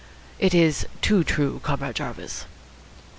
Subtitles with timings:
[0.39, 2.45] "It is too true, Comrade Jarvis."